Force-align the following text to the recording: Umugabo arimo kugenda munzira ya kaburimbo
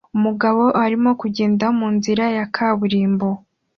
Umugabo 0.17 0.63
arimo 0.83 1.11
kugenda 1.21 1.65
munzira 1.77 2.25
ya 2.37 2.45
kaburimbo 2.55 3.29